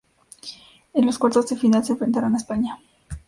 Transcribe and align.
En 0.95 1.05
los 1.05 1.19
cuartos 1.19 1.47
de 1.47 1.55
final 1.55 1.85
se 1.85 1.91
enfrentarán 1.91 2.33
a 2.33 2.37
España. 2.37 2.79